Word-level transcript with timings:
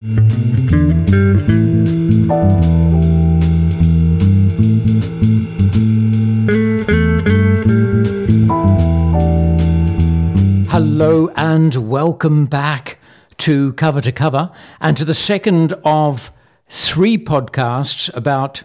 Hello 0.00 0.12
and 11.34 11.74
welcome 11.90 12.46
back 12.46 13.00
to 13.38 13.72
Cover 13.72 14.00
to 14.00 14.12
Cover 14.12 14.52
and 14.80 14.96
to 14.96 15.04
the 15.04 15.14
second 15.14 15.72
of 15.84 16.30
three 16.68 17.18
podcasts 17.18 18.14
about 18.14 18.62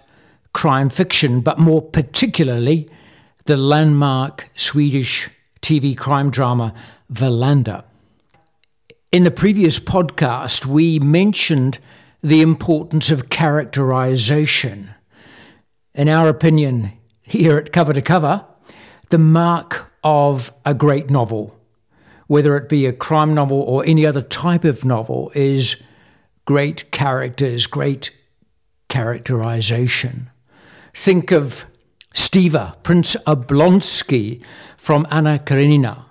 crime 0.53 0.89
fiction, 0.89 1.41
but 1.41 1.57
more 1.57 1.81
particularly 1.81 2.87
the 3.45 3.57
landmark 3.57 4.51
Swedish 4.55 5.31
TV 5.63 5.97
crime 5.97 6.29
drama 6.29 6.75
Wallander. 7.11 7.85
In 9.13 9.25
the 9.25 9.29
previous 9.29 9.77
podcast, 9.79 10.65
we 10.65 10.97
mentioned 10.97 11.77
the 12.23 12.41
importance 12.41 13.11
of 13.11 13.29
characterization. 13.29 14.89
In 15.93 16.09
our 16.09 16.27
opinion, 16.27 16.93
here 17.21 17.59
at 17.59 17.71
Cover 17.71 17.93
to 17.93 18.01
Cover, 18.01 18.43
the 19.09 19.19
mark 19.19 19.93
of 20.03 20.51
a 20.65 20.73
great 20.73 21.11
novel, 21.11 21.55
whether 22.25 22.57
it 22.57 22.67
be 22.67 22.87
a 22.87 22.91
crime 22.91 23.35
novel 23.35 23.61
or 23.61 23.85
any 23.85 24.03
other 24.03 24.23
type 24.23 24.65
of 24.65 24.83
novel, 24.83 25.31
is 25.35 25.75
great 26.45 26.89
characters, 26.89 27.67
great 27.67 28.09
characterization. 28.89 30.31
Think 30.95 31.31
of 31.31 31.65
Stiva, 32.15 32.81
Prince 32.81 33.15
Oblonsky 33.27 34.41
from 34.75 35.05
Anna 35.11 35.37
Karenina 35.37 36.05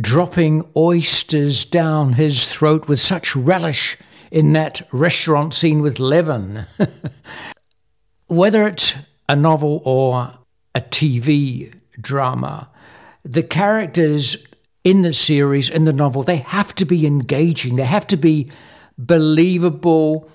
dropping 0.00 0.66
oysters 0.76 1.64
down 1.64 2.14
his 2.14 2.46
throat 2.46 2.88
with 2.88 3.00
such 3.00 3.36
relish 3.36 3.98
in 4.30 4.52
that 4.54 4.86
restaurant 4.92 5.52
scene 5.54 5.82
with 5.82 6.00
Levin. 6.00 6.66
Whether 8.28 8.66
it's 8.66 8.94
a 9.28 9.36
novel 9.36 9.82
or 9.84 10.32
a 10.74 10.80
TV 10.80 11.74
drama, 12.00 12.70
the 13.24 13.42
characters 13.42 14.46
in 14.84 15.02
the 15.02 15.12
series, 15.12 15.68
in 15.68 15.84
the 15.84 15.92
novel, 15.92 16.22
they 16.22 16.38
have 16.38 16.74
to 16.76 16.84
be 16.84 17.06
engaging, 17.06 17.76
they 17.76 17.84
have 17.84 18.06
to 18.08 18.16
be 18.16 18.50
believable. 18.98 20.28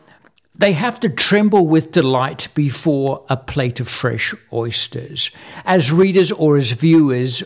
They 0.59 0.73
have 0.73 0.99
to 1.01 1.09
tremble 1.09 1.67
with 1.67 1.91
delight 1.91 2.47
before 2.55 3.23
a 3.29 3.37
plate 3.37 3.79
of 3.79 3.87
fresh 3.87 4.33
oysters. 4.51 5.29
As 5.65 5.91
readers 5.91 6.31
or 6.31 6.57
as 6.57 6.71
viewers, 6.71 7.43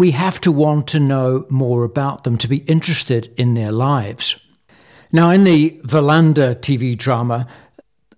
we 0.00 0.12
have 0.12 0.40
to 0.40 0.50
want 0.50 0.86
to 0.88 0.98
know 0.98 1.44
more 1.50 1.84
about 1.84 2.24
them, 2.24 2.38
to 2.38 2.48
be 2.48 2.58
interested 2.60 3.30
in 3.36 3.52
their 3.52 3.70
lives. 3.70 4.42
Now, 5.12 5.30
in 5.30 5.44
the 5.44 5.78
Wallander 5.84 6.54
TV 6.54 6.96
drama, 6.96 7.46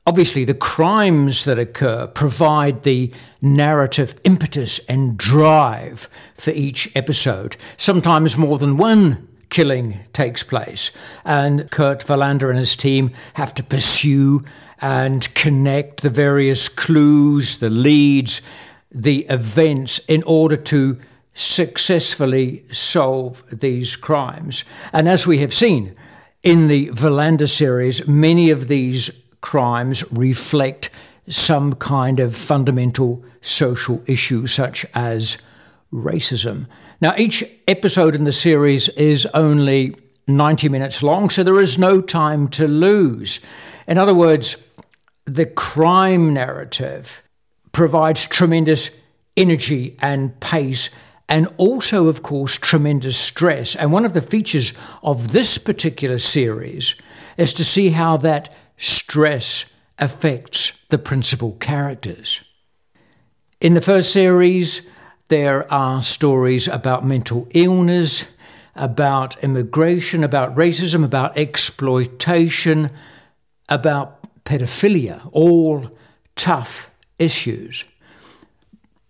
obviously 0.06 0.44
the 0.44 0.54
crimes 0.54 1.44
that 1.44 1.58
occur 1.58 2.06
provide 2.06 2.84
the 2.84 3.12
narrative 3.40 4.14
impetus 4.22 4.78
and 4.88 5.18
drive 5.18 6.08
for 6.36 6.50
each 6.50 6.88
episode. 6.94 7.56
Sometimes 7.76 8.38
more 8.38 8.58
than 8.58 8.76
one 8.76 9.28
killing 9.48 9.98
takes 10.12 10.44
place, 10.44 10.92
and 11.24 11.68
Kurt 11.72 12.06
Wallander 12.06 12.48
and 12.48 12.58
his 12.58 12.76
team 12.76 13.10
have 13.34 13.52
to 13.54 13.62
pursue 13.64 14.44
and 14.80 15.34
connect 15.34 16.02
the 16.02 16.10
various 16.10 16.68
clues, 16.68 17.56
the 17.56 17.70
leads, 17.70 18.40
the 18.92 19.26
events 19.28 19.98
in 20.06 20.22
order 20.22 20.56
to 20.56 20.98
successfully 21.34 22.64
solve 22.70 23.42
these 23.50 23.96
crimes. 23.96 24.64
And 24.92 25.08
as 25.08 25.26
we 25.26 25.38
have 25.38 25.54
seen 25.54 25.94
in 26.42 26.68
the 26.68 26.88
Wallander 26.90 27.48
series, 27.48 28.06
many 28.06 28.50
of 28.50 28.68
these 28.68 29.10
crimes 29.40 30.04
reflect 30.12 30.90
some 31.28 31.74
kind 31.74 32.20
of 32.20 32.36
fundamental 32.36 33.24
social 33.40 34.02
issue, 34.06 34.46
such 34.46 34.84
as 34.94 35.38
racism. 35.92 36.66
Now, 37.00 37.14
each 37.16 37.44
episode 37.68 38.14
in 38.14 38.24
the 38.24 38.32
series 38.32 38.88
is 38.90 39.26
only 39.26 39.94
90 40.26 40.68
minutes 40.68 41.02
long, 41.02 41.30
so 41.30 41.42
there 41.42 41.60
is 41.60 41.78
no 41.78 42.00
time 42.00 42.48
to 42.48 42.68
lose. 42.68 43.40
In 43.86 43.98
other 43.98 44.14
words, 44.14 44.56
the 45.24 45.46
crime 45.46 46.32
narrative 46.32 47.22
provides 47.72 48.26
tremendous 48.26 48.90
energy 49.36 49.96
and 50.00 50.38
pace 50.40 50.90
and 51.28 51.48
also, 51.56 52.08
of 52.08 52.22
course, 52.22 52.56
tremendous 52.56 53.16
stress. 53.16 53.76
And 53.76 53.92
one 53.92 54.04
of 54.04 54.12
the 54.12 54.20
features 54.20 54.72
of 55.02 55.32
this 55.32 55.58
particular 55.58 56.18
series 56.18 56.94
is 57.36 57.52
to 57.54 57.64
see 57.64 57.90
how 57.90 58.16
that 58.18 58.52
stress 58.76 59.64
affects 59.98 60.72
the 60.88 60.98
principal 60.98 61.52
characters. 61.52 62.40
In 63.60 63.74
the 63.74 63.80
first 63.80 64.12
series, 64.12 64.88
there 65.28 65.72
are 65.72 66.02
stories 66.02 66.68
about 66.68 67.06
mental 67.06 67.48
illness, 67.52 68.24
about 68.74 69.42
immigration, 69.42 70.24
about 70.24 70.54
racism, 70.56 71.04
about 71.04 71.38
exploitation, 71.38 72.90
about 73.68 74.18
pedophilia, 74.44 75.28
all 75.32 75.96
tough 76.36 76.90
issues. 77.18 77.84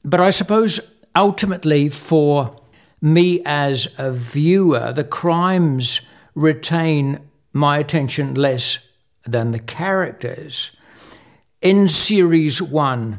But 0.05 0.21
I 0.21 0.31
suppose 0.31 0.81
ultimately, 1.17 1.89
for 1.89 2.57
me 3.01 3.43
as 3.45 3.89
a 3.99 4.13
viewer, 4.13 4.93
the 4.93 5.05
crimes 5.05 6.01
retain 6.35 7.21
my 7.53 7.79
attention 7.79 8.35
less 8.35 8.79
than 9.25 9.51
the 9.51 9.59
characters. 9.59 10.71
In 11.61 11.89
series 11.89 12.63
one, 12.63 13.19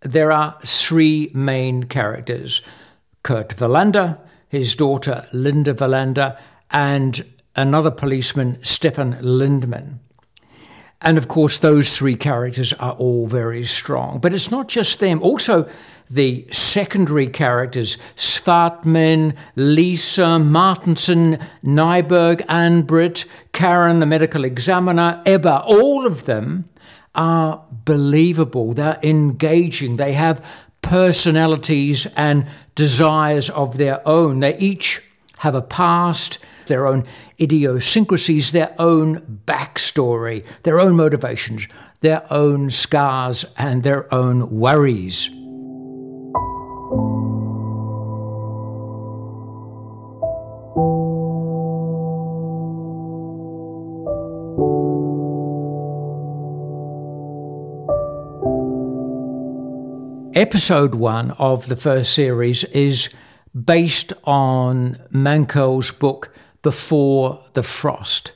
there 0.00 0.32
are 0.32 0.58
three 0.64 1.30
main 1.34 1.84
characters 1.84 2.62
Kurt 3.22 3.56
Wallander, 3.56 4.18
his 4.48 4.74
daughter 4.74 5.26
Linda 5.32 5.74
Wallander, 5.74 6.36
and 6.70 7.24
another 7.54 7.90
policeman, 7.90 8.58
Stefan 8.62 9.16
Lindman. 9.20 10.00
And 11.00 11.18
of 11.18 11.28
course, 11.28 11.58
those 11.58 11.90
three 11.96 12.16
characters 12.16 12.72
are 12.74 12.92
all 12.92 13.26
very 13.26 13.64
strong. 13.64 14.18
But 14.20 14.32
it's 14.32 14.50
not 14.50 14.68
just 14.68 15.00
them. 15.00 15.22
Also, 15.22 15.68
the 16.12 16.46
secondary 16.52 17.26
characters, 17.26 17.96
Svartman, 18.16 19.34
Lisa, 19.56 20.38
Martinson, 20.38 21.38
Nyberg, 21.64 22.44
Ann-Britt, 22.50 23.24
Karen, 23.52 24.00
the 24.00 24.06
medical 24.06 24.44
examiner, 24.44 25.22
Ebba, 25.24 25.62
all 25.62 26.06
of 26.06 26.26
them 26.26 26.68
are 27.14 27.64
believable. 27.86 28.74
They're 28.74 29.00
engaging. 29.02 29.96
They 29.96 30.12
have 30.12 30.44
personalities 30.82 32.06
and 32.14 32.46
desires 32.74 33.48
of 33.48 33.78
their 33.78 34.06
own. 34.06 34.40
They 34.40 34.58
each 34.58 35.00
have 35.38 35.54
a 35.54 35.62
past, 35.62 36.38
their 36.66 36.86
own 36.86 37.06
idiosyncrasies, 37.40 38.52
their 38.52 38.74
own 38.78 39.40
backstory, 39.46 40.44
their 40.62 40.78
own 40.78 40.94
motivations, 40.94 41.66
their 42.00 42.26
own 42.30 42.68
scars, 42.68 43.46
and 43.56 43.82
their 43.82 44.12
own 44.14 44.50
worries. 44.50 45.30
Episode 60.42 60.96
one 60.96 61.30
of 61.38 61.68
the 61.68 61.76
first 61.76 62.14
series 62.14 62.64
is 62.64 63.10
based 63.54 64.12
on 64.24 64.98
Mankell's 65.12 65.92
book 65.92 66.34
Before 66.62 67.44
the 67.52 67.62
Frost, 67.62 68.32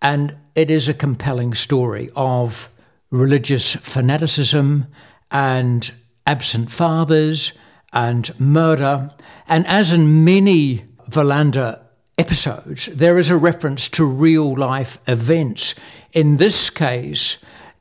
and 0.00 0.38
it 0.54 0.70
is 0.70 0.88
a 0.88 0.94
compelling 0.94 1.52
story 1.52 2.08
of 2.16 2.70
religious 3.10 3.74
fanaticism 3.74 4.86
and 5.30 5.92
absent 6.26 6.70
fathers 6.70 7.52
and 7.92 8.40
murder. 8.40 9.10
And 9.46 9.66
as 9.66 9.92
in 9.92 10.24
many 10.24 10.86
Wallander 11.10 11.78
episodes, 12.16 12.86
there 12.86 13.18
is 13.18 13.28
a 13.28 13.36
reference 13.36 13.90
to 13.90 14.06
real 14.06 14.56
life 14.56 14.98
events. 15.06 15.74
In 16.14 16.38
this 16.38 16.70
case, 16.70 17.36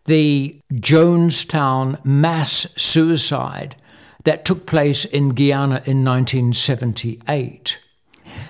the 0.10 0.60
Jonestown 0.74 2.04
mass 2.04 2.66
suicide 2.76 3.76
that 4.24 4.44
took 4.44 4.66
place 4.66 5.06
in 5.06 5.36
Guyana 5.36 5.84
in 5.86 6.04
1978. 6.04 7.78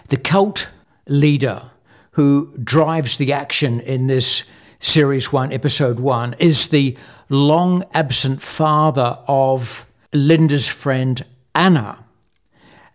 The 0.07 0.15
cult 0.15 0.69
leader 1.09 1.63
who 2.11 2.55
drives 2.63 3.17
the 3.17 3.33
action 3.33 3.81
in 3.81 4.07
this 4.07 4.45
series 4.79 5.33
one, 5.33 5.51
episode 5.51 5.99
one, 5.99 6.33
is 6.39 6.69
the 6.69 6.97
long 7.27 7.83
absent 7.93 8.41
father 8.41 9.19
of 9.27 9.85
Linda's 10.13 10.69
friend 10.69 11.25
Anna. 11.53 12.05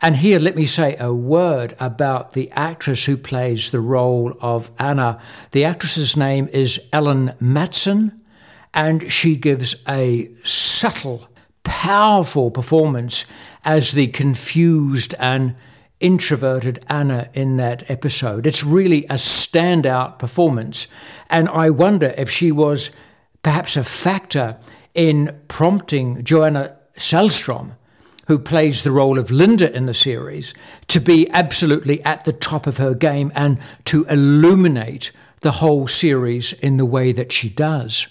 And 0.00 0.16
here, 0.16 0.38
let 0.38 0.56
me 0.56 0.64
say 0.64 0.96
a 0.98 1.12
word 1.12 1.76
about 1.78 2.32
the 2.32 2.50
actress 2.52 3.04
who 3.04 3.18
plays 3.18 3.70
the 3.70 3.80
role 3.80 4.32
of 4.40 4.70
Anna. 4.78 5.20
The 5.50 5.66
actress's 5.66 6.16
name 6.16 6.48
is 6.50 6.80
Ellen 6.94 7.34
Mattsson, 7.42 8.20
and 8.74 9.10
she 9.10 9.36
gives 9.36 9.76
a 9.88 10.30
subtle, 10.42 11.28
powerful 11.62 12.50
performance 12.50 13.24
as 13.64 13.92
the 13.92 14.08
confused 14.08 15.14
and 15.18 15.56
introverted 16.00 16.84
Anna 16.88 17.30
in 17.32 17.56
that 17.56 17.88
episode. 17.90 18.46
It's 18.46 18.62
really 18.62 19.06
a 19.06 19.14
standout 19.14 20.18
performance, 20.18 20.86
and 21.30 21.48
I 21.48 21.70
wonder 21.70 22.12
if 22.18 22.28
she 22.28 22.52
was 22.52 22.90
perhaps 23.42 23.76
a 23.76 23.84
factor 23.84 24.58
in 24.92 25.40
prompting 25.48 26.22
Johanna 26.24 26.76
Sällström 26.96 27.76
who 28.26 28.38
plays 28.38 28.82
the 28.82 28.90
role 28.90 29.18
of 29.18 29.30
Linda 29.30 29.74
in 29.74 29.86
the 29.86 29.94
series, 29.94 30.54
to 30.88 31.00
be 31.00 31.28
absolutely 31.30 32.02
at 32.04 32.24
the 32.24 32.32
top 32.32 32.66
of 32.66 32.78
her 32.78 32.94
game 32.94 33.30
and 33.34 33.58
to 33.84 34.04
illuminate 34.06 35.12
the 35.40 35.52
whole 35.52 35.86
series 35.86 36.52
in 36.54 36.78
the 36.78 36.86
way 36.86 37.12
that 37.12 37.32
she 37.32 37.48
does. 37.48 38.06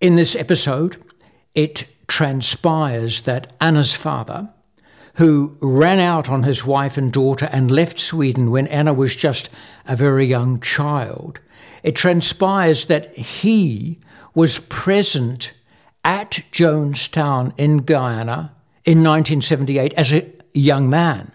In 0.00 0.16
this 0.16 0.34
episode, 0.34 1.02
it 1.54 1.86
transpires 2.08 3.22
that 3.22 3.52
Anna's 3.60 3.94
father, 3.94 4.48
who 5.14 5.56
ran 5.60 6.00
out 6.00 6.28
on 6.28 6.42
his 6.42 6.64
wife 6.64 6.96
and 6.96 7.12
daughter 7.12 7.48
and 7.52 7.70
left 7.70 7.98
Sweden 7.98 8.50
when 8.50 8.66
Anna 8.66 8.92
was 8.92 9.14
just 9.14 9.48
a 9.86 9.94
very 9.94 10.26
young 10.26 10.60
child, 10.60 11.38
it 11.82 11.94
transpires 11.94 12.86
that 12.86 13.16
he 13.16 14.00
was 14.34 14.58
present 14.58 15.52
at 16.02 16.42
Jonestown 16.50 17.52
in 17.56 17.78
Guyana 17.78 18.52
in 18.84 18.98
1978 18.98 19.94
as 19.94 20.12
a 20.12 20.30
young 20.52 20.90
man 20.90 21.30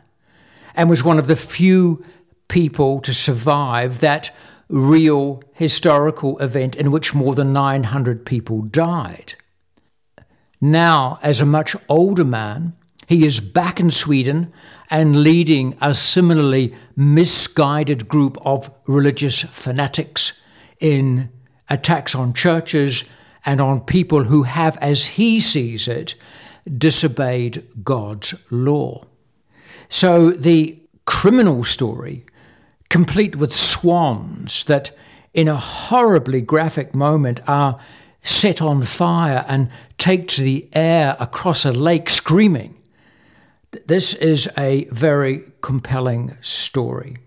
and 0.75 0.89
was 0.89 1.03
one 1.03 1.17
of 1.17 1.27
the 1.27 1.35
few 1.35 2.03
people 2.49 2.99
to 3.01 3.13
survive 3.13 3.99
that 3.99 4.31
real 4.69 5.43
historical 5.53 6.37
event 6.39 6.75
in 6.75 6.91
which 6.91 7.15
more 7.15 7.35
than 7.35 7.51
900 7.51 8.25
people 8.25 8.61
died. 8.61 9.33
Now, 10.61 11.19
as 11.21 11.41
a 11.41 11.45
much 11.45 11.75
older 11.87 12.25
man, 12.25 12.73
he 13.07 13.25
is 13.25 13.39
back 13.39 13.79
in 13.79 13.89
Sweden 13.89 14.53
and 14.89 15.23
leading 15.23 15.75
a 15.81 15.95
similarly 15.95 16.75
misguided 16.95 18.07
group 18.07 18.37
of 18.45 18.69
religious 18.85 19.41
fanatics 19.41 20.39
in 20.79 21.29
attacks 21.69 22.13
on 22.13 22.33
churches 22.33 23.03
and 23.45 23.61
on 23.61 23.81
people 23.81 24.25
who 24.25 24.43
have, 24.43 24.77
as 24.77 25.05
he 25.05 25.39
sees 25.39 25.87
it, 25.87 26.13
disobeyed 26.77 27.65
God's 27.83 28.35
law. 28.51 29.05
So 29.87 30.29
the 30.31 30.79
criminal 31.05 31.63
story, 31.63 32.25
complete 32.89 33.35
with 33.35 33.55
swans 33.55 34.63
that 34.65 34.91
in 35.33 35.47
a 35.47 35.55
horribly 35.55 36.41
graphic 36.41 36.95
moment 36.95 37.39
are 37.47 37.79
set 38.23 38.61
on 38.61 38.81
fire 38.81 39.45
and 39.47 39.69
take 39.97 40.27
to 40.27 40.41
the 40.41 40.67
air 40.73 41.15
across 41.19 41.65
a 41.65 41.71
lake 41.71 42.09
screaming. 42.09 42.75
This 43.85 44.13
is 44.15 44.49
a 44.57 44.85
very 44.85 45.43
compelling 45.61 46.35
story. 46.41 47.17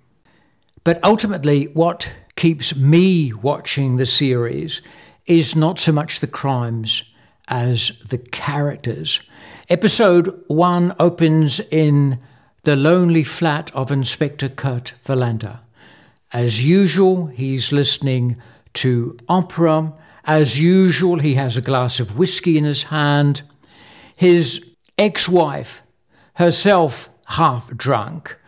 But 0.85 1.03
ultimately, 1.05 1.67
what 1.67 2.13
keeps 2.35 2.75
me 2.75 3.33
watching 3.33 3.97
the 3.97 4.07
series 4.07 4.83
is 5.27 5.55
not 5.55 5.79
so 5.79 5.93
much 5.93 6.19
the 6.19 6.27
crimes 6.27 7.05
as 7.49 8.01
the 8.09 8.19
characters. 8.19 9.21
Episode 9.69 10.43
1 10.49 10.97
opens 10.99 11.61
in 11.71 12.19
the 12.65 12.77
lonely 12.77 13.25
flat 13.25 13.71
of 13.75 13.91
Inspector 13.91 14.49
Kurt 14.51 14.95
Wallander. 15.05 15.61
As 16.33 16.65
usual, 16.65 17.27
he's 17.27 17.73
listening 17.73 18.37
to 18.75 19.19
opera. 19.29 19.93
As 20.25 20.61
usual, 20.61 21.19
he 21.19 21.35
has 21.35 21.57
a 21.57 21.61
glass 21.61 21.99
of 21.99 22.17
whiskey 22.17 22.57
in 22.57 22.65
his 22.65 22.85
hand. 22.85 23.43
His 24.15 24.65
ex 24.97 25.29
wife, 25.29 25.83
herself 26.35 27.11
half 27.27 27.77
drunk, 27.77 28.39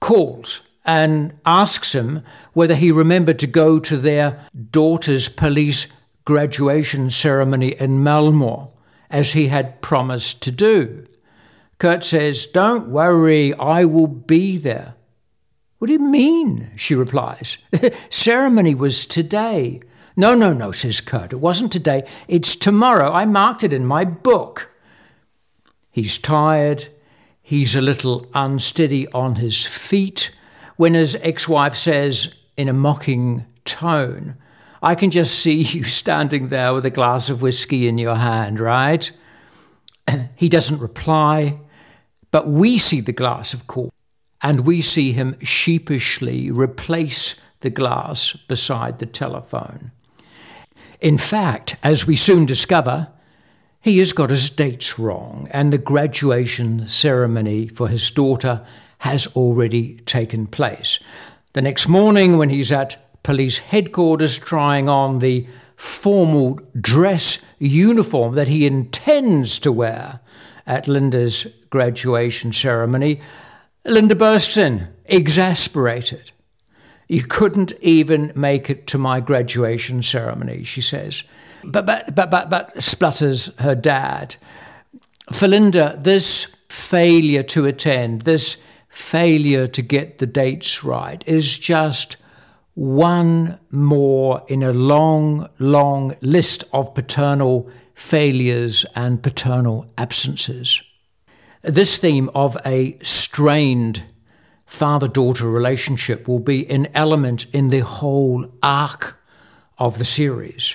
calls 0.00 0.60
and 0.84 1.32
asks 1.46 1.94
him 1.94 2.22
whether 2.52 2.74
he 2.74 2.92
remembered 2.92 3.38
to 3.38 3.46
go 3.46 3.78
to 3.78 3.96
their 3.96 4.44
daughter's 4.70 5.28
police 5.28 5.86
graduation 6.24 7.08
ceremony 7.08 7.68
in 7.80 7.98
Malmö, 8.04 8.68
as 9.10 9.32
he 9.32 9.48
had 9.48 9.80
promised 9.80 10.42
to 10.42 10.50
do. 10.50 11.06
Kurt 11.82 12.04
says, 12.04 12.46
Don't 12.46 12.90
worry, 12.90 13.52
I 13.54 13.86
will 13.86 14.06
be 14.06 14.56
there. 14.56 14.94
What 15.78 15.88
do 15.88 15.92
you 15.92 15.98
mean? 15.98 16.70
She 16.76 16.94
replies. 16.94 17.58
ceremony 18.08 18.72
was 18.72 19.04
today. 19.04 19.80
No, 20.16 20.36
no, 20.36 20.52
no, 20.52 20.70
says 20.70 21.00
Kurt. 21.00 21.32
It 21.32 21.40
wasn't 21.40 21.72
today. 21.72 22.04
It's 22.28 22.54
tomorrow. 22.54 23.10
I 23.10 23.24
marked 23.24 23.64
it 23.64 23.72
in 23.72 23.84
my 23.84 24.04
book. 24.04 24.70
He's 25.90 26.18
tired. 26.18 26.86
He's 27.42 27.74
a 27.74 27.80
little 27.80 28.28
unsteady 28.32 29.08
on 29.08 29.34
his 29.34 29.66
feet 29.66 30.30
when 30.76 30.94
his 30.94 31.16
ex 31.16 31.48
wife 31.48 31.74
says, 31.74 32.32
in 32.56 32.68
a 32.68 32.72
mocking 32.72 33.44
tone, 33.64 34.36
I 34.84 34.94
can 34.94 35.10
just 35.10 35.36
see 35.36 35.62
you 35.62 35.82
standing 35.82 36.48
there 36.48 36.74
with 36.74 36.86
a 36.86 36.90
glass 36.90 37.28
of 37.28 37.42
whiskey 37.42 37.88
in 37.88 37.98
your 37.98 38.14
hand, 38.14 38.60
right? 38.60 39.10
he 40.36 40.48
doesn't 40.48 40.78
reply, 40.78 41.58
but 42.32 42.48
we 42.48 42.78
see 42.78 43.00
the 43.00 43.12
glass, 43.12 43.54
of 43.54 43.68
course, 43.68 43.92
and 44.40 44.66
we 44.66 44.82
see 44.82 45.12
him 45.12 45.38
sheepishly 45.40 46.50
replace 46.50 47.40
the 47.60 47.70
glass 47.70 48.32
beside 48.48 48.98
the 48.98 49.06
telephone. 49.06 49.92
In 51.00 51.18
fact, 51.18 51.76
as 51.82 52.06
we 52.06 52.16
soon 52.16 52.44
discover, 52.46 53.08
he 53.80 53.98
has 53.98 54.12
got 54.12 54.30
his 54.30 54.50
dates 54.50 54.98
wrong, 54.98 55.48
and 55.50 55.72
the 55.72 55.78
graduation 55.78 56.88
ceremony 56.88 57.68
for 57.68 57.88
his 57.88 58.10
daughter 58.10 58.64
has 58.98 59.26
already 59.28 59.96
taken 60.06 60.46
place. 60.46 60.98
The 61.52 61.62
next 61.62 61.88
morning, 61.88 62.38
when 62.38 62.50
he's 62.50 62.72
at 62.72 62.96
police 63.22 63.58
headquarters 63.58 64.38
trying 64.38 64.88
on 64.88 65.18
the 65.18 65.46
formal 65.76 66.60
dress 66.80 67.38
uniform 67.58 68.34
that 68.34 68.48
he 68.48 68.66
intends 68.66 69.58
to 69.58 69.72
wear 69.72 70.20
at 70.66 70.86
Linda's 70.86 71.46
graduation 71.72 72.52
ceremony, 72.52 73.20
Linda 73.84 74.14
bursts 74.14 74.58
exasperated. 75.06 76.30
You 77.08 77.24
couldn't 77.24 77.72
even 77.80 78.32
make 78.36 78.70
it 78.70 78.86
to 78.88 78.98
my 78.98 79.20
graduation 79.20 80.02
ceremony, 80.02 80.62
she 80.64 80.82
says. 80.82 81.24
But, 81.64 81.86
but, 81.86 82.14
but, 82.14 82.30
but, 82.30 82.50
but, 82.50 82.82
splutters 82.82 83.50
her 83.58 83.74
dad. 83.74 84.36
For 85.32 85.48
Linda, 85.48 85.98
this 86.00 86.54
failure 86.68 87.42
to 87.44 87.66
attend, 87.66 88.22
this 88.22 88.58
failure 88.88 89.66
to 89.66 89.82
get 89.82 90.18
the 90.18 90.26
dates 90.26 90.84
right, 90.84 91.24
is 91.26 91.58
just 91.58 92.16
one 92.74 93.58
more 93.70 94.44
in 94.48 94.62
a 94.62 94.72
long, 94.72 95.48
long 95.58 96.14
list 96.20 96.64
of 96.72 96.94
paternal 96.94 97.70
failures 97.94 98.84
and 98.94 99.22
paternal 99.22 99.86
absences. 99.96 100.82
This 101.62 101.96
theme 101.96 102.28
of 102.34 102.56
a 102.66 102.98
strained 103.02 104.02
father 104.66 105.06
daughter 105.06 105.48
relationship 105.48 106.26
will 106.26 106.40
be 106.40 106.68
an 106.68 106.88
element 106.94 107.46
in 107.52 107.68
the 107.68 107.80
whole 107.80 108.52
arc 108.62 109.16
of 109.78 109.98
the 109.98 110.04
series. 110.04 110.74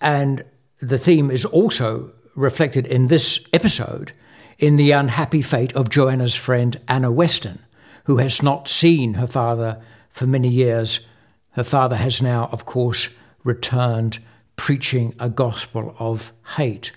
And 0.00 0.44
the 0.78 0.98
theme 0.98 1.30
is 1.30 1.46
also 1.46 2.12
reflected 2.34 2.86
in 2.86 3.08
this 3.08 3.40
episode 3.54 4.12
in 4.58 4.76
the 4.76 4.90
unhappy 4.90 5.40
fate 5.40 5.74
of 5.74 5.88
Johanna's 5.88 6.34
friend 6.34 6.78
Anna 6.86 7.10
Westin, 7.10 7.58
who 8.04 8.18
has 8.18 8.42
not 8.42 8.68
seen 8.68 9.14
her 9.14 9.26
father 9.26 9.80
for 10.10 10.26
many 10.26 10.48
years 10.48 11.00
her 11.52 11.64
father 11.64 11.96
has 11.96 12.20
now, 12.20 12.50
of 12.52 12.66
course, 12.66 13.08
returned 13.42 14.18
preaching 14.56 15.14
a 15.18 15.30
gospel 15.30 15.96
of 15.98 16.30
hate. 16.56 16.92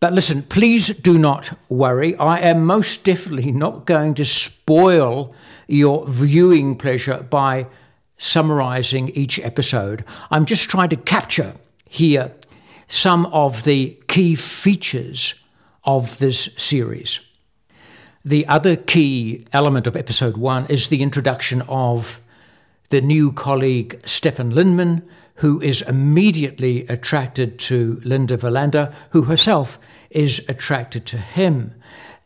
But 0.00 0.12
listen, 0.12 0.42
please 0.42 0.88
do 0.88 1.18
not 1.18 1.58
worry. 1.68 2.16
I 2.16 2.38
am 2.38 2.64
most 2.64 3.02
definitely 3.02 3.50
not 3.50 3.84
going 3.84 4.14
to 4.14 4.24
spoil 4.24 5.34
your 5.66 6.06
viewing 6.06 6.76
pleasure 6.76 7.26
by 7.28 7.66
summarizing 8.16 9.08
each 9.10 9.40
episode. 9.40 10.04
I'm 10.30 10.46
just 10.46 10.68
trying 10.68 10.90
to 10.90 10.96
capture 10.96 11.54
here 11.88 12.32
some 12.86 13.26
of 13.26 13.64
the 13.64 13.98
key 14.06 14.36
features 14.36 15.34
of 15.84 16.18
this 16.18 16.48
series. 16.56 17.20
The 18.24 18.46
other 18.46 18.76
key 18.76 19.46
element 19.52 19.86
of 19.86 19.96
episode 19.96 20.36
one 20.36 20.66
is 20.66 20.88
the 20.88 21.02
introduction 21.02 21.62
of 21.62 22.20
the 22.90 23.00
new 23.00 23.32
colleague 23.32 24.00
Stefan 24.04 24.50
Lindman, 24.50 25.02
who 25.38 25.60
is 25.60 25.82
immediately 25.82 26.86
attracted 26.88 27.58
to 27.60 28.00
Linda 28.04 28.36
Wallander, 28.36 28.92
who 29.10 29.22
herself 29.22 29.78
is 30.10 30.44
attracted 30.48 31.06
to 31.06 31.16
him. 31.16 31.74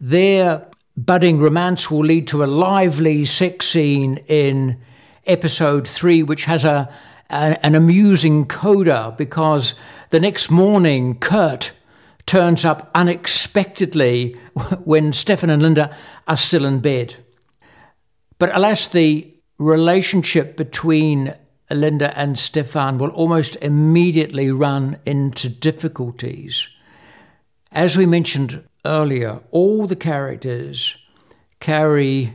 Their 0.01 0.67
budding 0.97 1.39
romance 1.39 1.91
will 1.91 2.05
lead 2.05 2.27
to 2.29 2.43
a 2.43 2.47
lively 2.47 3.27
sex 3.27 3.67
scene 3.67 4.17
in 4.29 4.81
episode 5.27 5.87
three, 5.87 6.23
which 6.23 6.45
has 6.45 6.65
a, 6.65 6.91
a 7.29 7.65
an 7.65 7.75
amusing 7.75 8.47
coda 8.47 9.15
because 9.19 9.75
the 10.09 10.21
next 10.21 10.51
morning 10.51 11.19
Kurt 11.19 11.73
turns 12.25 12.65
up 12.65 12.91
unexpectedly 12.95 14.33
when 14.85 15.13
Stefan 15.13 15.51
and 15.51 15.63
Linda 15.63 15.95
are 16.27 16.37
still 16.37 16.65
in 16.65 16.81
bed. 16.81 17.17
But 18.39 18.57
alas, 18.57 18.87
the 18.87 19.35
relationship 19.59 20.57
between 20.57 21.35
Linda 21.75 22.17
and 22.19 22.39
Stefan 22.39 22.99
will 22.99 23.11
almost 23.11 23.57
immediately 23.57 24.51
run 24.51 24.99
into 25.07 25.49
difficulties. 25.49 26.69
As 27.71 27.97
we 27.97 28.07
mentioned 28.07 28.63
earlier, 28.85 29.41
all 29.51 29.87
the 29.87 29.97
characters 29.97 30.97
carry 31.61 32.35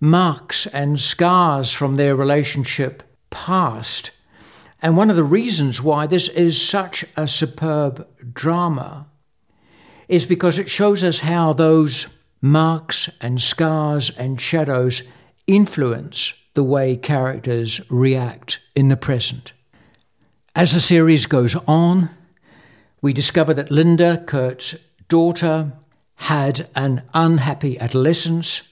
marks 0.00 0.66
and 0.66 0.98
scars 0.98 1.72
from 1.72 1.94
their 1.94 2.16
relationship 2.16 3.02
past. 3.30 4.10
And 4.82 4.96
one 4.96 5.10
of 5.10 5.16
the 5.16 5.24
reasons 5.24 5.82
why 5.82 6.06
this 6.06 6.28
is 6.28 6.60
such 6.60 7.04
a 7.16 7.26
superb 7.26 8.06
drama 8.32 9.06
is 10.08 10.26
because 10.26 10.58
it 10.58 10.68
shows 10.68 11.02
us 11.02 11.20
how 11.20 11.52
those 11.52 12.08
marks 12.40 13.08
and 13.20 13.40
scars 13.40 14.10
and 14.18 14.40
shadows 14.40 15.02
influence 15.46 16.34
the 16.54 16.64
way 16.64 16.96
characters 16.96 17.80
react 17.90 18.60
in 18.74 18.88
the 18.88 18.96
present. 18.96 19.52
As 20.54 20.72
the 20.72 20.80
series 20.80 21.26
goes 21.26 21.56
on, 21.66 22.10
we 23.02 23.12
discover 23.12 23.52
that 23.54 23.70
Linda, 23.70 24.22
Kurt's 24.26 24.76
daughter, 25.08 25.72
had 26.16 26.68
an 26.74 27.02
unhappy 27.12 27.78
adolescence. 27.78 28.62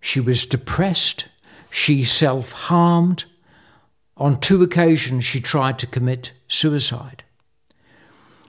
She 0.00 0.20
was 0.20 0.46
depressed. 0.46 1.28
She 1.70 2.04
self 2.04 2.52
harmed. 2.52 3.24
On 4.16 4.38
two 4.38 4.62
occasions, 4.62 5.24
she 5.24 5.40
tried 5.40 5.78
to 5.78 5.86
commit 5.86 6.32
suicide. 6.46 7.24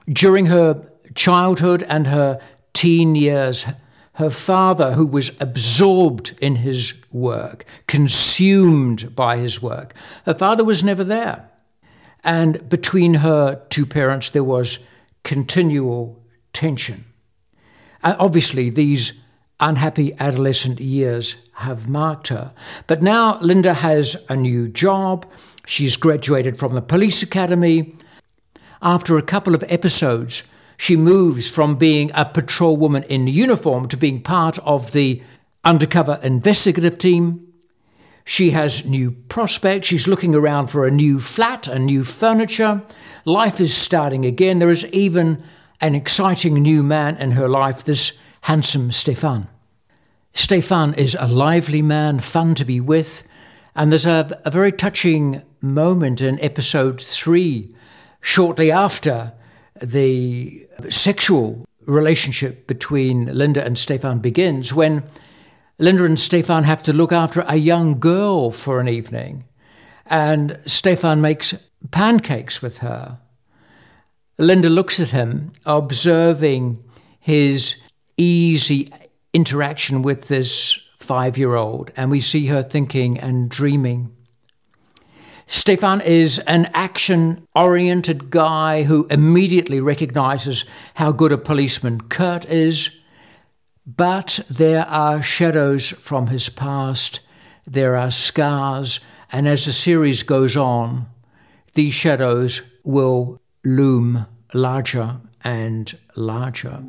During 0.08 0.46
her 0.46 0.90
childhood 1.14 1.82
and 1.84 2.06
her 2.08 2.40
teen 2.72 3.14
years, 3.14 3.66
her 4.20 4.28
father, 4.30 4.92
who 4.92 5.06
was 5.06 5.30
absorbed 5.40 6.34
in 6.42 6.56
his 6.56 6.92
work, 7.10 7.64
consumed 7.86 9.16
by 9.16 9.38
his 9.38 9.62
work, 9.62 9.94
her 10.26 10.34
father 10.34 10.62
was 10.62 10.84
never 10.84 11.02
there. 11.02 11.48
And 12.22 12.68
between 12.68 13.14
her 13.14 13.62
two 13.70 13.86
parents, 13.86 14.28
there 14.28 14.44
was 14.44 14.78
continual 15.24 16.22
tension. 16.52 17.06
And 18.02 18.14
obviously, 18.18 18.68
these 18.68 19.14
unhappy 19.58 20.12
adolescent 20.20 20.80
years 20.80 21.36
have 21.54 21.88
marked 21.88 22.28
her. 22.28 22.52
But 22.86 23.02
now 23.02 23.40
Linda 23.40 23.72
has 23.72 24.22
a 24.28 24.36
new 24.36 24.68
job. 24.68 25.24
She's 25.64 25.96
graduated 25.96 26.58
from 26.58 26.74
the 26.74 26.82
police 26.82 27.22
academy. 27.22 27.96
After 28.82 29.16
a 29.16 29.22
couple 29.22 29.54
of 29.54 29.64
episodes 29.68 30.42
she 30.80 30.96
moves 30.96 31.46
from 31.46 31.76
being 31.76 32.10
a 32.14 32.24
patrol 32.24 32.74
woman 32.74 33.02
in 33.02 33.26
uniform 33.26 33.86
to 33.86 33.98
being 33.98 34.22
part 34.22 34.58
of 34.60 34.92
the 34.92 35.20
undercover 35.62 36.18
investigative 36.22 36.96
team. 36.96 37.52
She 38.24 38.52
has 38.52 38.86
new 38.86 39.10
prospects. 39.10 39.88
She's 39.88 40.08
looking 40.08 40.34
around 40.34 40.68
for 40.68 40.86
a 40.86 40.90
new 40.90 41.20
flat, 41.20 41.68
a 41.68 41.78
new 41.78 42.02
furniture. 42.02 42.80
Life 43.26 43.60
is 43.60 43.76
starting 43.76 44.24
again. 44.24 44.58
There 44.58 44.70
is 44.70 44.86
even 44.86 45.42
an 45.82 45.94
exciting 45.94 46.54
new 46.54 46.82
man 46.82 47.18
in 47.18 47.32
her 47.32 47.46
life, 47.46 47.84
this 47.84 48.12
handsome 48.40 48.90
Stefan. 48.90 49.48
Stefan 50.32 50.94
is 50.94 51.14
a 51.20 51.28
lively 51.28 51.82
man, 51.82 52.20
fun 52.20 52.54
to 52.54 52.64
be 52.64 52.80
with, 52.80 53.22
and 53.74 53.92
there's 53.92 54.06
a, 54.06 54.40
a 54.46 54.50
very 54.50 54.72
touching 54.72 55.42
moment 55.60 56.22
in 56.22 56.40
episode 56.40 57.02
three, 57.02 57.76
shortly 58.22 58.72
after 58.72 59.34
the 59.80 60.66
sexual 60.88 61.64
relationship 61.86 62.66
between 62.66 63.26
Linda 63.26 63.64
and 63.64 63.78
Stefan 63.78 64.20
begins 64.20 64.72
when 64.72 65.02
Linda 65.78 66.04
and 66.04 66.20
Stefan 66.20 66.64
have 66.64 66.82
to 66.84 66.92
look 66.92 67.12
after 67.12 67.44
a 67.46 67.56
young 67.56 67.98
girl 67.98 68.50
for 68.50 68.80
an 68.80 68.88
evening, 68.88 69.44
and 70.06 70.58
Stefan 70.66 71.20
makes 71.20 71.54
pancakes 71.90 72.60
with 72.60 72.78
her. 72.78 73.18
Linda 74.38 74.68
looks 74.68 75.00
at 75.00 75.10
him, 75.10 75.52
observing 75.64 76.82
his 77.18 77.76
easy 78.16 78.92
interaction 79.32 80.02
with 80.02 80.28
this 80.28 80.78
five 80.98 81.38
year 81.38 81.54
old, 81.54 81.90
and 81.96 82.10
we 82.10 82.20
see 82.20 82.46
her 82.46 82.62
thinking 82.62 83.18
and 83.18 83.48
dreaming. 83.48 84.14
Stefan 85.52 86.00
is 86.00 86.38
an 86.46 86.70
action 86.74 87.44
oriented 87.56 88.30
guy 88.30 88.84
who 88.84 89.08
immediately 89.10 89.80
recognizes 89.80 90.64
how 90.94 91.10
good 91.10 91.32
a 91.32 91.38
policeman 91.38 92.00
Kurt 92.02 92.44
is, 92.44 93.00
but 93.84 94.38
there 94.48 94.86
are 94.86 95.20
shadows 95.20 95.88
from 95.90 96.28
his 96.28 96.48
past, 96.48 97.18
there 97.66 97.96
are 97.96 98.12
scars, 98.12 99.00
and 99.32 99.48
as 99.48 99.64
the 99.64 99.72
series 99.72 100.22
goes 100.22 100.56
on, 100.56 101.06
these 101.74 101.94
shadows 101.94 102.62
will 102.84 103.40
loom 103.64 104.26
larger 104.54 105.16
and 105.42 105.98
larger. 106.14 106.80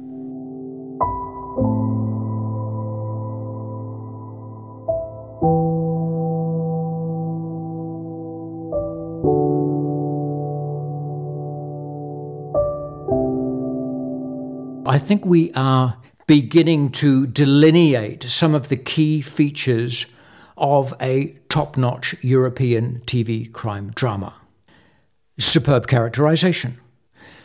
I 14.92 14.98
think 14.98 15.26
we 15.26 15.54
are 15.54 15.96
beginning 16.28 16.92
to 17.00 17.26
delineate 17.26 18.24
some 18.24 18.54
of 18.54 18.68
the 18.68 18.76
key 18.76 19.22
features 19.22 20.06
of 20.58 20.94
a 21.00 21.28
top 21.48 21.78
notch 21.78 22.14
European 22.22 23.02
TV 23.06 23.50
crime 23.50 23.92
drama. 23.96 24.34
Superb 25.40 25.88
characterization, 25.88 26.78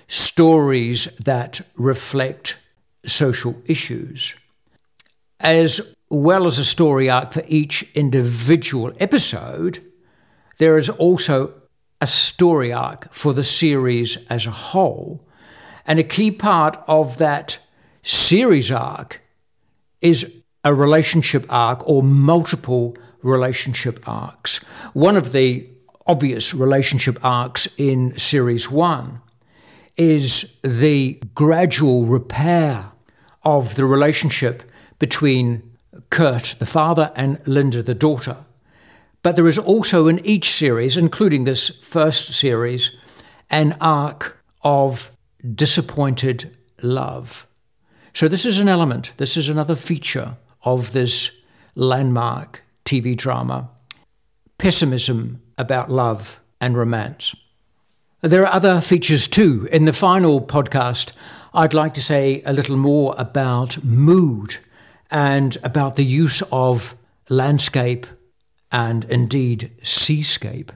stories 0.08 1.06
that 1.24 1.60
reflect 1.76 2.58
social 3.04 3.54
issues, 3.66 4.34
as 5.38 5.94
well 6.10 6.48
as 6.48 6.58
a 6.58 6.64
story 6.64 7.08
arc 7.08 7.32
for 7.32 7.44
each 7.46 7.84
individual 7.94 8.92
episode, 8.98 9.84
there 10.58 10.76
is 10.76 10.88
also 10.88 11.54
a 12.00 12.08
story 12.08 12.72
arc 12.72 13.12
for 13.14 13.32
the 13.32 13.44
series 13.44 14.16
as 14.26 14.46
a 14.46 14.50
whole 14.50 15.25
and 15.86 15.98
a 15.98 16.04
key 16.04 16.30
part 16.30 16.82
of 16.86 17.18
that 17.18 17.58
series 18.02 18.70
arc 18.70 19.20
is 20.00 20.42
a 20.64 20.74
relationship 20.74 21.46
arc 21.48 21.88
or 21.88 22.02
multiple 22.02 22.96
relationship 23.22 24.00
arcs. 24.06 24.58
One 24.92 25.16
of 25.16 25.32
the 25.32 25.68
obvious 26.06 26.54
relationship 26.54 27.18
arcs 27.24 27.68
in 27.78 28.16
series 28.18 28.70
one 28.70 29.20
is 29.96 30.56
the 30.62 31.20
gradual 31.34 32.04
repair 32.04 32.90
of 33.44 33.76
the 33.76 33.86
relationship 33.86 34.62
between 34.98 35.62
Kurt, 36.10 36.56
the 36.58 36.66
father, 36.66 37.12
and 37.16 37.40
Linda, 37.46 37.82
the 37.82 37.94
daughter. 37.94 38.36
But 39.22 39.36
there 39.36 39.48
is 39.48 39.58
also 39.58 40.06
in 40.06 40.24
each 40.24 40.50
series, 40.50 40.96
including 40.96 41.44
this 41.44 41.68
first 41.68 42.32
series, 42.32 42.92
an 43.50 43.76
arc 43.80 44.36
of 44.62 45.10
disappointed 45.54 46.56
love. 46.82 47.46
So, 48.12 48.28
this 48.28 48.46
is 48.46 48.58
an 48.58 48.68
element, 48.68 49.12
this 49.18 49.36
is 49.36 49.48
another 49.48 49.76
feature 49.76 50.36
of 50.62 50.92
this 50.92 51.30
landmark 51.74 52.62
TV 52.84 53.16
drama 53.16 53.68
pessimism 54.58 55.42
about 55.58 55.90
love 55.90 56.40
and 56.60 56.76
romance. 56.76 57.34
There 58.22 58.42
are 58.42 58.52
other 58.52 58.80
features 58.80 59.28
too. 59.28 59.68
In 59.70 59.84
the 59.84 59.92
final 59.92 60.40
podcast, 60.40 61.12
I'd 61.52 61.74
like 61.74 61.94
to 61.94 62.02
say 62.02 62.42
a 62.44 62.52
little 62.52 62.76
more 62.76 63.14
about 63.18 63.82
mood 63.84 64.56
and 65.10 65.56
about 65.62 65.96
the 65.96 66.04
use 66.04 66.42
of 66.50 66.96
landscape 67.28 68.06
and 68.72 69.04
indeed 69.04 69.70
seascape. 69.82 70.72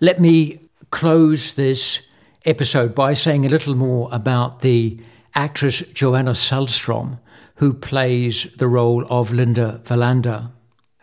Let 0.00 0.20
me 0.20 0.60
close 0.90 1.52
this 1.52 2.08
episode 2.44 2.94
by 2.94 3.14
saying 3.14 3.44
a 3.44 3.48
little 3.48 3.74
more 3.74 4.08
about 4.12 4.60
the 4.60 4.98
actress 5.34 5.80
Johanna 5.92 6.32
Sällström, 6.32 7.18
who 7.56 7.74
plays 7.74 8.52
the 8.56 8.68
role 8.68 9.06
of 9.10 9.32
Linda 9.32 9.80
Wallander. 9.84 10.50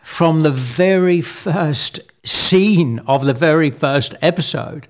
From 0.02 0.42
the 0.42 0.50
very 0.50 1.20
first 1.20 2.00
scene 2.24 2.98
of 3.00 3.24
the 3.24 3.34
very 3.34 3.70
first 3.70 4.14
episode, 4.20 4.88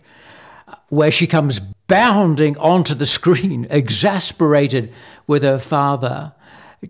where 0.88 1.10
she 1.10 1.26
comes 1.26 1.60
bounding 1.86 2.56
onto 2.58 2.94
the 2.94 3.06
screen, 3.06 3.66
exasperated 3.70 4.92
with 5.26 5.42
her 5.42 5.58
father, 5.58 6.32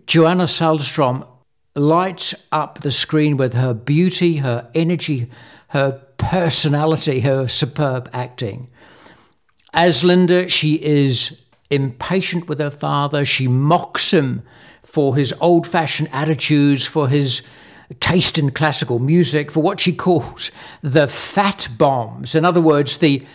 Johanna 0.05 0.43
Sällström 0.45 1.27
lights 1.75 2.35
up 2.51 2.81
the 2.81 2.91
screen 2.91 3.37
with 3.37 3.53
her 3.53 3.73
beauty, 3.73 4.37
her 4.37 4.69
energy, 4.75 5.29
her 5.69 6.01
personality, 6.17 7.21
her 7.21 7.47
superb 7.47 8.09
acting. 8.13 8.69
As 9.73 10.03
Linda, 10.03 10.49
she 10.49 10.75
is 10.75 11.43
impatient 11.69 12.47
with 12.47 12.59
her 12.59 12.71
father. 12.71 13.25
She 13.25 13.47
mocks 13.47 14.11
him 14.11 14.41
for 14.83 15.15
his 15.15 15.33
old 15.39 15.67
fashioned 15.67 16.09
attitudes, 16.11 16.87
for 16.87 17.07
his 17.07 17.43
taste 17.99 18.37
in 18.37 18.51
classical 18.51 18.99
music, 18.99 19.51
for 19.51 19.61
what 19.61 19.79
she 19.79 19.93
calls 19.93 20.51
the 20.81 21.07
fat 21.07 21.67
bombs. 21.77 22.35
In 22.35 22.45
other 22.45 22.61
words, 22.61 22.97
the 22.97 23.25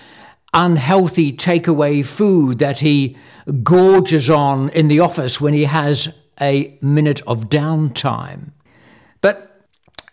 unhealthy 0.52 1.32
takeaway 1.32 2.04
food 2.04 2.58
that 2.60 2.80
he 2.80 3.16
gorges 3.62 4.30
on 4.30 4.68
in 4.70 4.88
the 4.88 5.00
office 5.00 5.40
when 5.40 5.54
he 5.54 5.64
has 5.64 6.16
a 6.40 6.78
minute 6.80 7.20
of 7.26 7.48
downtime. 7.48 8.50
But 9.20 9.66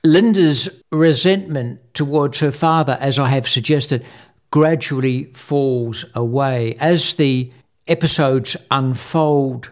Linda's 0.03 0.83
resentment 0.91 1.79
towards 1.93 2.39
her 2.39 2.51
father, 2.51 2.97
as 2.99 3.19
I 3.19 3.29
have 3.29 3.47
suggested, 3.47 4.03
gradually 4.51 5.25
falls 5.33 6.05
away. 6.13 6.75
As 6.79 7.13
the 7.13 7.51
episodes 7.87 8.55
unfold, 8.69 9.71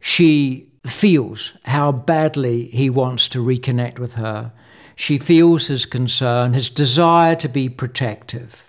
she 0.00 0.68
feels 0.86 1.52
how 1.64 1.92
badly 1.92 2.66
he 2.66 2.88
wants 2.88 3.28
to 3.28 3.42
reconnect 3.44 3.98
with 3.98 4.14
her. 4.14 4.52
She 4.94 5.18
feels 5.18 5.66
his 5.66 5.86
concern, 5.86 6.54
his 6.54 6.70
desire 6.70 7.36
to 7.36 7.48
be 7.48 7.68
protective. 7.68 8.68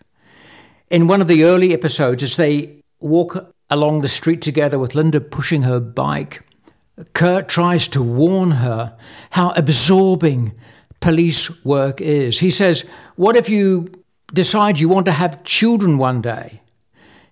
In 0.89 1.07
one 1.07 1.21
of 1.21 1.27
the 1.27 1.43
early 1.43 1.73
episodes, 1.73 2.23
as 2.23 2.35
they 2.35 2.81
walk 2.99 3.53
along 3.69 4.01
the 4.01 4.07
street 4.07 4.41
together 4.41 4.79
with 4.79 4.95
Linda 4.95 5.21
pushing 5.21 5.63
her 5.63 5.79
bike, 5.79 6.43
Kurt 7.13 7.47
tries 7.47 7.87
to 7.89 8.01
warn 8.01 8.51
her 8.51 8.97
how 9.31 9.51
absorbing 9.51 10.53
police 10.99 11.63
work 11.63 12.01
is. 12.01 12.39
He 12.39 12.51
says, 12.51 12.81
What 13.15 13.35
if 13.35 13.49
you 13.49 13.91
decide 14.33 14.79
you 14.79 14.89
want 14.89 15.05
to 15.05 15.11
have 15.11 15.43
children 15.43 15.97
one 15.97 16.21
day? 16.21 16.61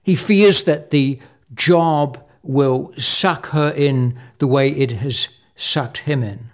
He 0.04 0.16
fears 0.16 0.64
that 0.64 0.92
the 0.92 1.20
job 1.54 2.24
will 2.42 2.94
suck 2.98 3.48
her 3.48 3.70
in 3.70 4.18
the 4.40 4.48
way 4.48 4.70
it 4.70 4.94
has 4.94 5.28
sucked 5.56 6.00
him 6.00 6.24
in. 6.24 6.50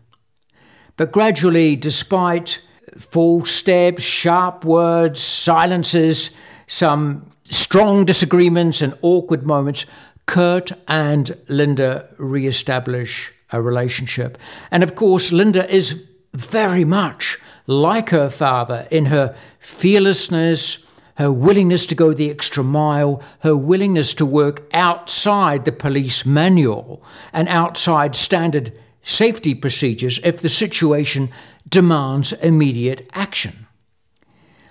But 0.98 1.12
gradually, 1.12 1.76
despite 1.76 2.62
false 2.98 3.52
steps, 3.52 4.04
sharp 4.04 4.66
words, 4.66 5.20
silences, 5.20 6.32
some 6.68 7.30
strong 7.44 8.06
disagreements, 8.06 8.82
and 8.82 8.98
awkward 9.02 9.46
moments, 9.46 9.86
Kurt 10.26 10.72
and 10.88 11.38
Linda 11.48 12.08
re-establish 12.18 13.32
a 13.52 13.62
relationship. 13.62 14.38
And 14.72 14.84
of 14.84 14.96
course, 14.96 15.32
Linda 15.32 15.70
is 15.72 16.08
very 16.34 16.86
much 16.86 17.38
like 17.68 18.10
her 18.10 18.30
father 18.30 18.88
in 18.90 19.06
her 19.06 19.36
fearlessness, 19.64 20.86
her 21.16 21.32
willingness 21.32 21.86
to 21.86 21.96
go 21.96 22.14
the 22.14 22.30
extra 22.30 22.64
mile, 22.64 23.22
her 23.40 23.56
willingness 23.56 24.14
to 24.16 24.26
work 24.26 24.68
outside 24.74 25.64
the 25.64 25.72
police 25.72 26.26
manual 26.26 27.02
and 27.32 27.48
outside 27.48 28.16
standard 28.16 28.74
safety 29.04 29.56
procedures 29.56 30.20
if 30.24 30.42
the 30.42 30.50
situation 30.50 31.30
demands 31.70 32.34
immediate 32.34 33.10
action. 33.14 33.68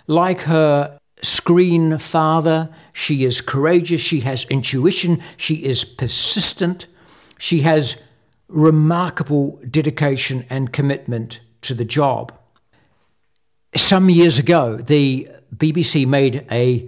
Like 0.07 0.43
her 0.43 0.99
screen 1.23 1.97
father. 1.99 2.69
She 2.93 3.25
is 3.25 3.41
courageous. 3.41 4.01
She 4.01 4.21
has 4.21 4.45
intuition. 4.47 5.23
She 5.37 5.65
is 5.65 5.85
persistent. 5.85 6.87
She 7.39 7.61
has 7.61 8.03
remarkable 8.49 9.59
dedication 9.71 10.45
and 10.51 10.73
commitment 10.73 11.41
to 11.63 11.75
the 11.75 11.85
job. 11.85 12.37
Some 13.75 14.11
years 14.11 14.39
ago, 14.39 14.77
the 14.77 15.29
BBC 15.57 16.07
made 16.07 16.47
a 16.51 16.87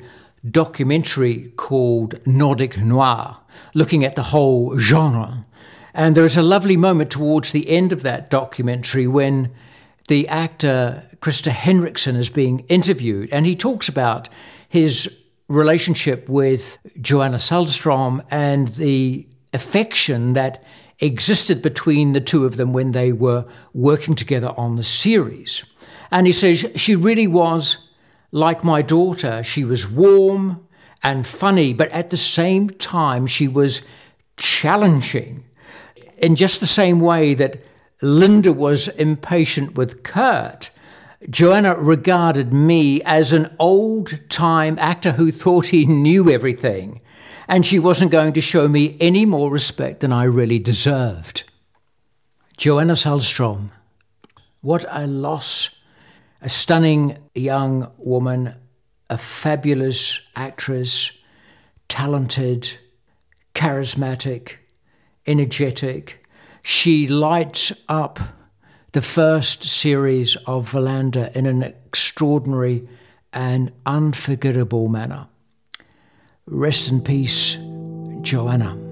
documentary 0.50 1.50
called 1.56 2.20
Nordic 2.26 2.76
Noir, 2.76 3.38
looking 3.72 4.04
at 4.04 4.16
the 4.16 4.22
whole 4.22 4.78
genre. 4.78 5.46
And 5.94 6.14
there 6.14 6.26
is 6.26 6.36
a 6.36 6.42
lovely 6.42 6.76
moment 6.76 7.10
towards 7.10 7.52
the 7.52 7.70
end 7.70 7.92
of 7.92 8.02
that 8.02 8.28
documentary 8.28 9.06
when 9.06 9.50
the 10.08 10.28
actor 10.28 11.02
Krister 11.22 11.50
Henriksson 11.50 12.16
is 12.16 12.28
being 12.28 12.60
interviewed, 12.68 13.32
and 13.32 13.46
he 13.46 13.56
talks 13.56 13.88
about 13.88 14.28
his 14.68 15.22
relationship 15.48 16.28
with 16.28 16.76
Johanna 17.00 17.38
Sällström 17.38 18.22
and 18.30 18.68
the 18.68 19.26
affection 19.54 20.34
that 20.34 20.62
existed 21.00 21.62
between 21.62 22.12
the 22.12 22.20
two 22.20 22.44
of 22.44 22.56
them 22.56 22.74
when 22.74 22.92
they 22.92 23.12
were 23.12 23.46
working 23.72 24.14
together 24.14 24.52
on 24.58 24.76
the 24.76 24.84
series. 24.84 25.64
And 26.14 26.28
he 26.28 26.32
says, 26.32 26.64
She 26.76 26.94
really 26.94 27.26
was 27.26 27.78
like 28.30 28.62
my 28.62 28.82
daughter. 28.82 29.42
She 29.42 29.64
was 29.64 29.90
warm 29.90 30.66
and 31.02 31.26
funny, 31.26 31.74
but 31.74 31.90
at 31.90 32.10
the 32.10 32.16
same 32.16 32.70
time, 32.70 33.26
she 33.26 33.48
was 33.48 33.82
challenging 34.36 35.44
in 36.16 36.36
just 36.36 36.60
the 36.60 36.68
same 36.68 37.00
way 37.00 37.34
that 37.34 37.60
Linda 38.00 38.52
was 38.52 38.86
impatient 38.88 39.74
with 39.74 40.04
Kurt. 40.04 40.70
Johanna 41.28 41.74
regarded 41.74 42.52
me 42.52 43.02
as 43.02 43.32
an 43.32 43.54
old 43.58 44.20
time 44.28 44.78
actor 44.78 45.12
who 45.12 45.32
thought 45.32 45.68
he 45.68 45.84
knew 45.84 46.30
everything, 46.30 47.00
and 47.48 47.66
she 47.66 47.80
wasn't 47.80 48.12
going 48.12 48.34
to 48.34 48.40
show 48.40 48.68
me 48.68 48.96
any 49.00 49.26
more 49.26 49.50
respect 49.50 49.98
than 49.98 50.12
I 50.12 50.24
really 50.24 50.60
deserved. 50.60 51.42
Johanna 52.56 52.92
Sällström, 52.92 53.70
what 54.60 54.84
a 54.88 55.08
loss. 55.08 55.73
A 56.44 56.48
stunning 56.50 57.16
young 57.34 57.90
woman, 57.96 58.54
a 59.08 59.16
fabulous 59.16 60.20
actress, 60.36 61.10
talented, 61.88 62.70
charismatic, 63.54 64.56
energetic, 65.26 66.28
she 66.62 67.08
lights 67.08 67.72
up 67.88 68.18
the 68.92 69.00
first 69.00 69.64
series 69.64 70.36
of 70.46 70.72
Wallander 70.72 71.34
in 71.34 71.46
an 71.46 71.62
extraordinary 71.62 72.86
and 73.32 73.72
unforgettable 73.86 74.88
manner. 74.88 75.28
Rest 76.44 76.90
in 76.90 77.00
peace, 77.00 77.56
Johanna. 78.20 78.83